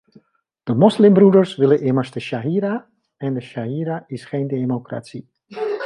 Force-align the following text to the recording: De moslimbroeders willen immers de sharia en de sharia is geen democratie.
De 0.63 0.73
moslimbroeders 0.73 1.55
willen 1.55 1.81
immers 1.81 2.11
de 2.11 2.19
sharia 2.19 2.87
en 3.17 3.33
de 3.33 3.41
sharia 3.41 4.03
is 4.07 4.25
geen 4.25 4.47
democratie. 4.47 5.29